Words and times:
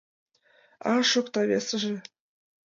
А-а-а! 0.87 1.07
шокта 1.11 1.41
весыже. 1.49 1.95